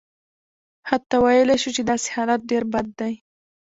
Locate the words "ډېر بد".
2.51-2.87